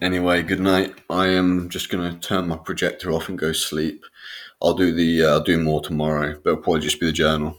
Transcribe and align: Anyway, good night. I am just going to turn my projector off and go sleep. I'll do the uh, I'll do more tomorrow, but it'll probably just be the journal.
Anyway, 0.00 0.42
good 0.44 0.60
night. 0.60 0.94
I 1.10 1.26
am 1.28 1.68
just 1.68 1.90
going 1.90 2.08
to 2.08 2.20
turn 2.20 2.46
my 2.46 2.56
projector 2.56 3.10
off 3.10 3.28
and 3.28 3.36
go 3.36 3.50
sleep. 3.52 4.04
I'll 4.62 4.74
do 4.74 4.92
the 4.92 5.24
uh, 5.24 5.30
I'll 5.30 5.42
do 5.42 5.60
more 5.60 5.80
tomorrow, 5.80 6.38
but 6.42 6.50
it'll 6.50 6.62
probably 6.62 6.82
just 6.82 7.00
be 7.00 7.06
the 7.06 7.12
journal. 7.12 7.58